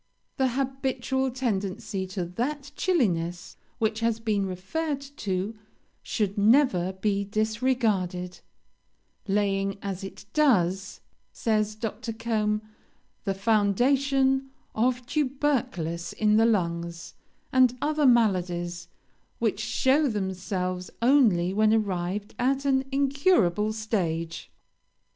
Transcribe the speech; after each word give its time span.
The 0.37 0.47
habitual 0.47 1.29
tendency 1.29 2.07
to 2.07 2.25
that 2.25 2.71
chilliness 2.75 3.55
which 3.77 3.99
has 3.99 4.19
been 4.19 4.47
referred 4.47 4.99
to 4.99 5.55
should 6.01 6.39
never 6.39 6.93
be 6.93 7.23
disregarded, 7.23 8.39
'laying, 9.27 9.77
as 9.83 10.03
it 10.03 10.25
does,' 10.33 11.01
says 11.31 11.75
Dr. 11.75 12.13
Combe, 12.13 12.63
'the 13.25 13.35
foundation 13.35 14.49
of 14.73 15.05
tubercles 15.05 16.13
in 16.13 16.37
the 16.37 16.47
lungs, 16.47 17.13
and 17.53 17.77
other 17.79 18.07
maladies, 18.07 18.87
which 19.37 19.59
show 19.59 20.07
themselves 20.07 20.89
only 21.03 21.53
when 21.53 21.71
arrived 21.71 22.33
at 22.39 22.65
an 22.65 22.85
incurable 22.91 23.71
stage.' 23.71 24.51